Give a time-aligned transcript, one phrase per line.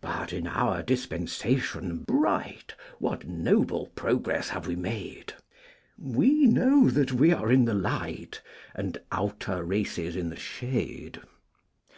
[0.00, 5.34] But in our dispensation bright, What noble progress have we made!
[5.98, 8.40] We know that we are in the light,
[8.74, 11.20] And outer races in the shade.